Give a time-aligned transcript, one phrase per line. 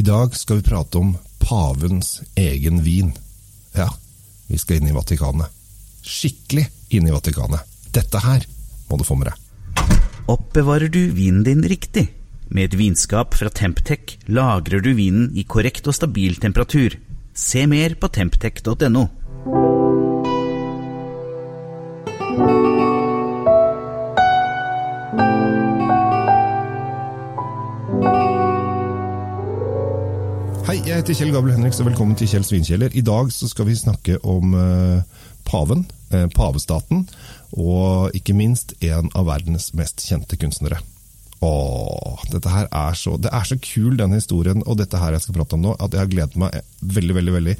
[0.00, 3.10] I dag skal vi prate om pavens egen vin.
[3.76, 3.90] Ja,
[4.48, 5.52] vi skal inn i Vatikanet.
[6.00, 6.62] Skikkelig
[6.96, 7.66] inn i Vatikanet.
[7.92, 8.46] Dette her
[8.88, 9.90] må du få med deg.
[10.32, 12.06] Oppbevarer du vinen din riktig?
[12.48, 16.96] Med et vinskap fra Temptec lagrer du vinen i korrekt og stabil temperatur.
[17.36, 19.04] Se mer på temptec.no.
[31.00, 32.92] jeg heter Kjell Gabel Henriks og velkommen til Kjell Svinkjeller.
[32.92, 37.06] I dag så skal vi snakke om eh, paven, eh, pavestaten,
[37.56, 40.82] og ikke minst en av verdens mest kjente kunstnere.
[41.40, 45.24] Åh, dette her er så, det er så kul, denne historien, og dette her jeg
[45.24, 46.60] skal prate om nå, at jeg har gledet meg
[46.98, 47.34] veldig, veldig.
[47.38, 47.56] veldig.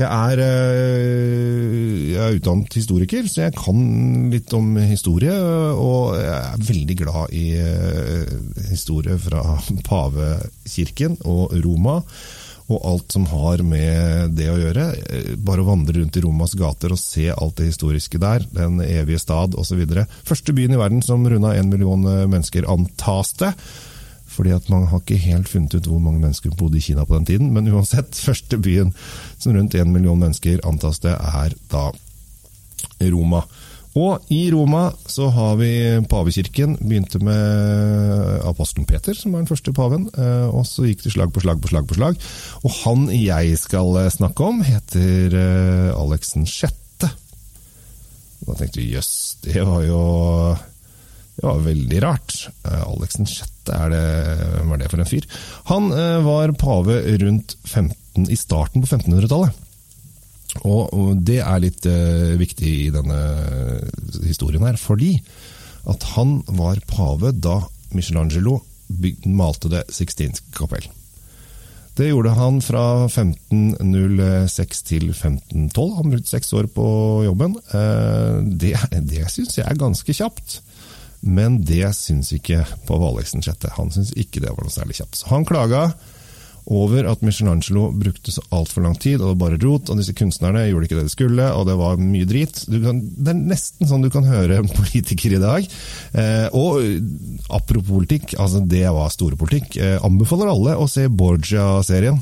[0.00, 3.86] Jeg er, eh, jeg er utdannet historiker, så jeg kan
[4.34, 5.38] litt om historie,
[5.78, 8.36] og jeg er veldig glad i eh,
[8.74, 9.46] historie fra
[9.92, 12.00] pavekirken og Roma
[12.70, 14.86] og alt som har med det å gjøre.
[15.10, 18.80] Eh, Bare å vandre rundt i Romas gater og se alt det historiske der, den
[18.84, 19.82] evige stad osv.
[20.28, 23.54] Første byen i verden som runda én million eh, mennesker, antas det.
[24.30, 27.16] Fordi at man har ikke helt funnet ut hvor mange mennesker bodde i Kina på
[27.18, 27.50] den tiden.
[27.54, 28.94] Men uansett, første byen
[29.38, 31.88] som rundt én million mennesker antas det, er da
[33.10, 33.42] Roma.
[33.98, 35.70] Og i Roma så har vi
[36.06, 36.76] pavekirken.
[36.78, 40.08] Begynte med apostelen Peter, som var den første paven.
[40.14, 42.20] eh, Og så gikk det slag på slag på slag på slag.
[42.62, 45.34] Og han jeg skal eh, snakke om, heter
[45.98, 46.76] Alexen 6.
[48.46, 50.02] Da tenkte vi jøss, det var jo
[51.40, 52.34] det var veldig rart.
[52.68, 54.04] Eh, Alex den sjette, er det,
[54.58, 55.26] hvem er det for en fyr?
[55.70, 59.56] Han eh, var pave rundt 15, i starten på 1500-tallet.
[60.64, 63.18] Og, det er litt eh, viktig i denne
[64.26, 65.16] historien her, fordi
[65.90, 67.62] at han var pave da
[67.96, 68.60] Michelangelo
[69.24, 70.88] malte det Sixtinske kapell.
[71.98, 75.96] Det gjorde han fra 1506 til 1512.
[75.98, 76.86] Han brukte seks år på
[77.26, 77.56] jobben.
[77.74, 78.74] Eh, Det,
[79.10, 80.60] det syns jeg er ganske kjapt.
[81.20, 83.72] Men det syns ikke på Aleksen Sjette.
[83.76, 85.18] Han syns ikke det var noe særlig kjapt.
[85.20, 85.90] Så han klaga
[86.66, 90.14] over at Michelangelo brukte så altfor lang tid, og det var bare rot, og disse
[90.18, 92.60] kunstnerne gjorde ikke det de skulle, og det var mye drit.
[92.70, 95.66] Kan, det er nesten sånn du kan høre politikere i dag.
[96.12, 96.78] Eh, og
[97.50, 99.80] apropos politikk, altså det var store politikk.
[99.80, 102.20] Eh, anbefaler alle å se Borgia-serien.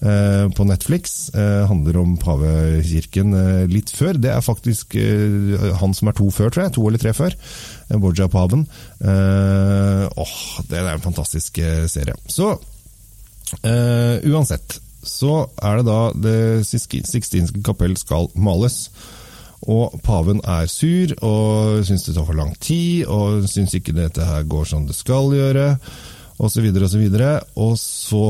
[0.00, 1.16] eh, På Netflix.
[1.34, 4.14] Eh, handler om pavekirken eh, litt før.
[4.20, 6.76] Det er faktisk eh, han som er to før, tror jeg.
[6.78, 7.34] To eller tre før.
[7.90, 8.62] eh, Borgia-paven.
[9.02, 10.36] Eh, åh,
[10.70, 12.14] det er en fantastisk eh, serie.
[12.30, 12.52] Så
[13.62, 18.88] Eh, uansett, så er det da det Sixtinske kapell skal males.
[19.68, 24.24] Og paven er sur og syns det tar for lang tid, og syns ikke dette
[24.24, 25.72] her går som det skal gjøre,
[26.38, 27.06] osv., osv.
[27.58, 28.22] Og så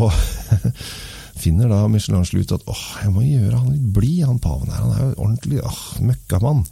[1.42, 4.86] finner da Michelangelo ut at åh, jeg må gjøre han litt blid, han paven her.
[4.86, 6.64] Han er jo ordentlig åh, møkkamann.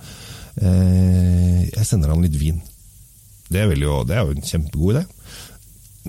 [0.57, 2.63] Eh, jeg sender han litt vin.
[3.53, 5.05] Det, vil jo, det er jo en kjempegod idé.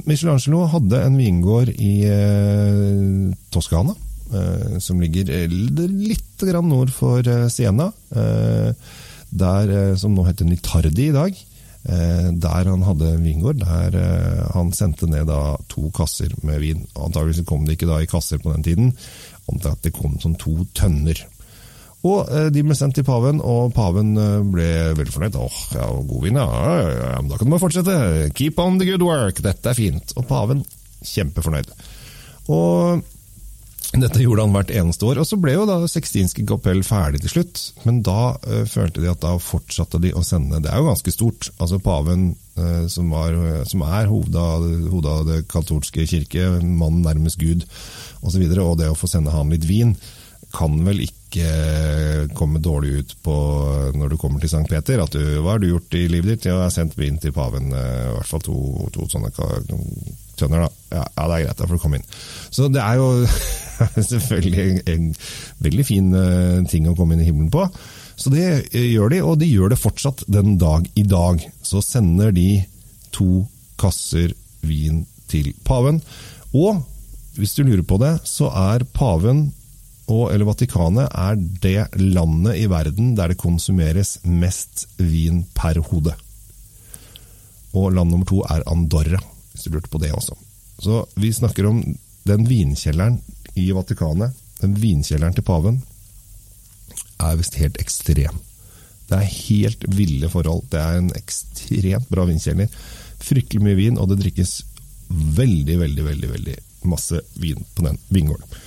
[0.05, 3.95] Michelangelo hadde en vingård i eh, Toskana,
[4.33, 7.91] eh, som ligger eh, litt nord for eh, Siena.
[8.11, 8.73] Eh,
[9.29, 11.45] der, eh, som nå heter Nitardi i dag.
[11.87, 13.61] Der han hadde en vingård.
[13.61, 13.93] Der
[14.51, 16.81] han sendte ned da to kasser med vin.
[16.99, 18.89] Antageligvis kom det ikke da i kasser på den tiden.
[19.47, 21.21] omtrent det kom som to tønner.
[22.05, 25.41] Og eh, De ble sendt til paven, og paven eh, ble veldig fornøyd.
[25.41, 26.47] Åh, ja, god vin, ja.
[26.93, 27.99] ja, men Da kan du bare fortsette.
[28.37, 29.41] Keep on the good work.
[29.45, 30.15] Dette er fint.
[30.19, 30.65] Og paven
[31.07, 31.71] kjempefornøyd.
[32.53, 33.05] Og
[33.95, 35.21] dette gjorde han hvert eneste år.
[35.21, 37.61] Og så ble jo da Sextinske kapell ferdig til slutt.
[37.87, 41.13] Men da uh, følte de at da fortsatte de å sende Det er jo ganske
[41.15, 41.49] stort.
[41.55, 42.29] Altså Paven,
[42.59, 43.37] uh, som, var,
[43.69, 48.79] som er hovedet av det katolske kirke, mannen nærmest Gud osv., og, så videre, og
[48.79, 49.93] det å få sende han litt vin,
[50.57, 51.45] kan vel ikke
[52.37, 53.35] komme dårlig ut på
[53.97, 55.03] når du kommer til Sankt Peter.
[55.03, 56.47] At du, hva har du gjort i livet ditt?
[56.49, 57.69] Ja, jeg har sendt vin til paven.
[57.75, 58.57] eh, I hvert fall to,
[58.95, 60.69] to sånne tønner, da.
[60.95, 62.09] Ja, ja, det er greit, da får du komme inn.
[62.49, 63.09] Så det er jo
[64.11, 65.07] selvfølgelig en, en
[65.67, 67.67] veldig fin eh, ting å komme inn i himmelen på.
[68.17, 71.43] Så det eh, gjør de, og de gjør det fortsatt den dag i dag.
[71.61, 72.49] Så sender de
[73.13, 73.45] to
[73.77, 74.33] kasser
[74.65, 76.01] vin til paven.
[76.57, 76.81] Og
[77.37, 79.51] hvis du lurer på det, så er paven
[80.07, 86.13] og, eller Vatikanet er det landet i verden der det konsumeres mest vin per hode.
[87.75, 89.19] Og land nummer to er Andorra,
[89.51, 90.37] hvis du lurte på det også.
[90.79, 91.81] Så vi snakker om
[92.27, 93.19] den vinkjelleren
[93.59, 94.31] i Vatikanet,
[94.61, 95.81] den vinkjelleren til paven,
[97.19, 98.39] er visst helt ekstrem.
[99.07, 100.65] Det er helt ville forhold.
[100.71, 102.71] Det er en ekstremt bra vinkjeller.
[103.23, 104.59] Fryktelig mye vin, og det drikkes
[105.09, 106.57] veldig, veldig, veldig veldig
[106.87, 108.57] masse vin på den vingården.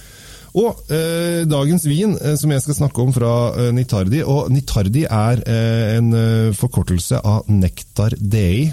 [0.59, 5.05] Og eh, dagens vin, eh, som jeg skal snakke om fra eh, Nitardi Og Nitardi
[5.07, 8.73] er eh, en eh, forkortelse av Nektar Dei.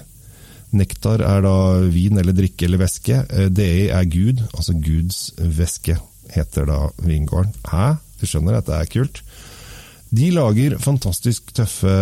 [0.73, 1.57] Nektar er da
[1.93, 3.21] vin eller drikke eller væske.
[3.29, 5.99] Eh, Dei er Gud, altså Guds væske,
[6.33, 7.53] heter da vingården.
[7.69, 7.93] Hæ?
[8.17, 9.21] Du skjønner, at det er kult.
[10.09, 11.93] De lager fantastisk tøffe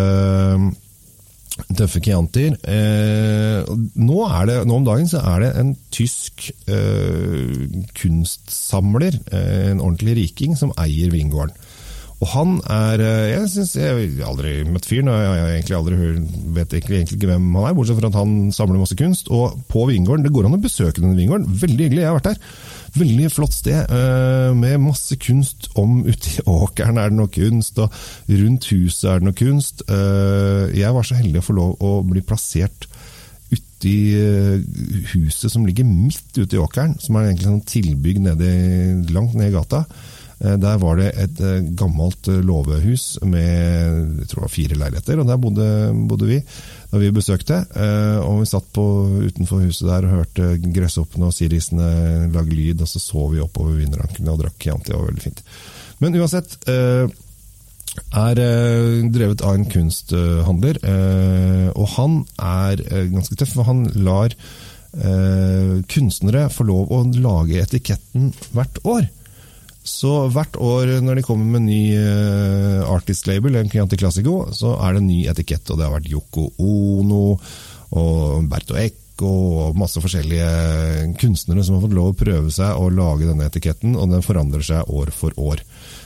[1.78, 2.58] tøffe Chiantier.
[2.68, 4.18] Eh, nå,
[4.50, 10.58] det, nå om dagen så er det en tysk eh, kunstsamler, eh, en ordentlig riking,
[10.60, 11.56] som eier vingården.
[12.24, 15.98] Og han er eh, Jeg synes jeg har aldri møtt fyren, og jeg egentlig aldri
[16.56, 19.32] vet egentlig, egentlig ikke hvem han er, bortsett fra at han samler masse kunst.
[19.36, 22.32] Og på vingården, det går an å besøke denne vingården, veldig hyggelig, jeg har vært
[22.34, 22.42] der.
[22.96, 27.92] Veldig flott sted, eh, med masse kunst om uti åkeren er det noe kunst, og
[28.30, 29.84] rundt huset er det noe kunst.
[29.92, 32.88] Eh, jeg var så heldig å få lov å bli plassert
[33.52, 34.64] uti eh,
[35.12, 38.54] huset som ligger midt ute i åkeren, som er egentlig sånn tilbygg nede,
[39.12, 39.84] langt ned i gata.
[40.46, 41.40] Der var det et
[41.80, 45.68] gammelt låvehus med jeg tror det var fire leiligheter, og der bodde,
[46.10, 46.38] bodde vi
[46.92, 47.58] da vi besøkte.
[48.22, 48.86] Og vi satt på,
[49.26, 51.90] utenfor huset der og hørte gresshoppene og sirisene
[52.36, 54.92] lage lyd, og så så vi oppover vinrankene og drakk Chianti.
[54.92, 55.42] Det var veldig fint.
[56.04, 58.36] Men uansett er
[59.16, 60.76] drevet av en kunsthandler,
[61.74, 63.54] og han er ganske tøff.
[63.58, 64.30] for Han lar
[65.92, 69.10] kunstnere få lov å lage etiketten hvert år.
[69.86, 74.98] Så hvert år når de kommer med ny uh, artist-label, en Chianti Classico, så er
[74.98, 75.70] det ny etikett.
[75.70, 77.26] Og det har vært Yoko Ono
[77.96, 82.90] og Berto Eco og masse forskjellige kunstnere som har fått lov å prøve seg å
[82.92, 85.62] lage denne etiketten, og den forandrer seg år for år.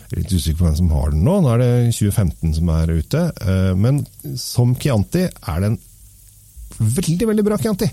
[0.09, 1.39] Jeg er litt usikker på hvem som har den nå.
[1.41, 3.25] Nå er det 2015 som er ute.
[3.39, 4.03] Uh, men
[4.37, 5.81] som Chianti er det en
[6.79, 7.89] veldig, veldig bra Chianti.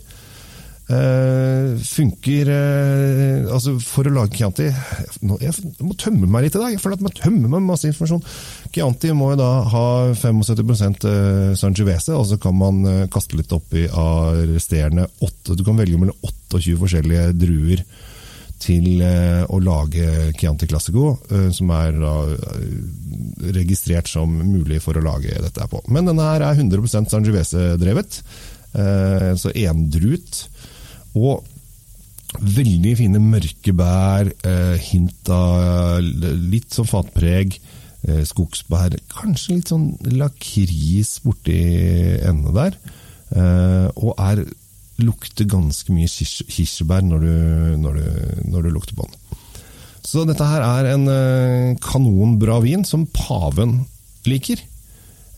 [0.87, 4.69] Uh, funker uh, altså For å lage Chianti
[5.27, 6.75] nå, Jeg må tømme meg litt i dag.
[6.77, 8.23] Jeg føler at jeg tømmer meg med masse informasjon.
[8.71, 10.71] Chianti må jo da ha 75
[11.03, 15.99] uh, Sangiovese, og så kan man kaste litt oppi av resterende åtte Du kan velge
[15.99, 16.15] mellom
[16.55, 17.83] 28 forskjellige druer
[18.63, 21.11] til å lage Chianti Classico,
[21.53, 21.99] som er
[23.53, 25.83] registrert som mulig for å lage dette på.
[25.93, 28.17] Men denne her er 100 Sangiovese-drevet,
[28.73, 30.41] så endrut.
[31.17, 31.45] Og
[32.37, 37.59] veldig fine mørke bær, eh, hint av litt sånn fatpreg,
[38.07, 38.99] eh, skogsbær.
[39.09, 42.77] Kanskje litt sånn lakris borti enden der.
[43.35, 44.45] Eh, og er,
[44.99, 47.21] lukter ganske mye kirsebær når
[47.77, 47.99] når,
[48.49, 49.43] når du, lukter på den.
[50.01, 53.83] Så dette her er en eh, kanonbra vin som paven
[54.25, 54.63] liker.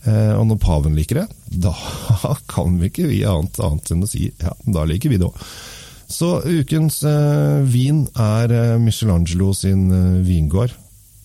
[0.07, 1.27] Eh, og når paven liker det,
[1.65, 1.73] da
[2.53, 5.41] kan vi ikke vi annet, annet enn å si ja, da liker vi det òg.
[6.09, 9.89] Så ukens eh, vin er eh, Michelangelo sin
[10.25, 10.75] vingård.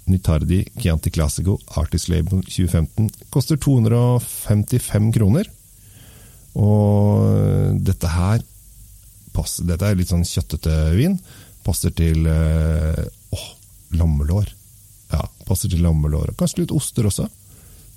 [0.05, 3.07] Nitardi Chianti Classico Artist Label 2015.
[3.33, 5.49] Koster 255 kroner.
[6.61, 8.43] Og dette her
[9.35, 11.17] passer, Dette er litt sånn kjøttete vin.
[11.65, 13.47] Passer til åh,
[13.97, 14.53] lammelår.
[15.15, 16.35] Ja, passer til lammelår.
[16.37, 17.31] Kanskje litt oster også.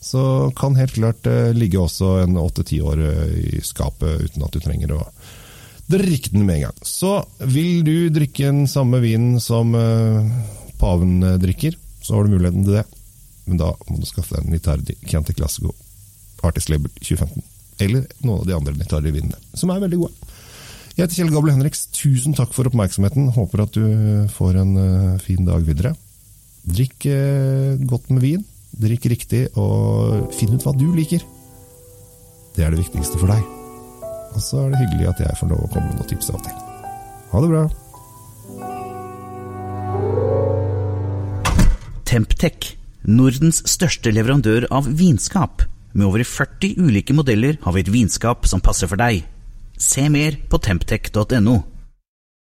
[0.04, 1.26] Så kan helt klart
[1.58, 3.02] ligge også en åtte-ti år
[3.38, 5.02] i skapet uten at du trenger å
[5.90, 6.80] drikke den med en gang.
[6.86, 9.74] Så vil du drikke den samme vinen som
[10.80, 12.86] paven drikker, så har du muligheten til det.
[13.48, 15.72] Men da må du skaffe deg en Nitardi Chianti Classico
[16.46, 17.44] Artist Label 2015.
[17.84, 20.34] Eller noen av de andre Nitardi-vinene, som er veldig gode.
[20.98, 21.84] Jeg heter Kjell Gabel Henriks.
[21.94, 23.32] Tusen takk for oppmerksomheten.
[23.36, 23.84] Håper at du
[24.34, 24.78] får en
[25.22, 25.92] fin dag videre.
[26.66, 27.06] Drikk
[27.86, 28.46] godt med vin.
[28.78, 31.24] Drikk riktig, og finn ut hva du liker.
[32.56, 33.42] Det er det viktigste for deg.
[34.36, 36.38] Og så er det hyggelig at jeg får lov å komme med noen tips av
[36.38, 36.58] og til.
[37.32, 37.64] Ha det bra.
[42.08, 42.60] Temptec,
[43.08, 45.64] Nordens største leverandør av vinskap.
[45.94, 49.24] Med over 40 ulike modeller har vi et vinskap som passer for deg.
[49.78, 51.58] Se mer på temptec.no.